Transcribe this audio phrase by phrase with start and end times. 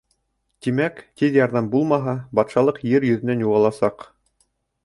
[0.67, 4.09] Тимәк, тиҙ ярҙам булмаһа, батшалыҡ ер йөҙөнән юғаласаҡ.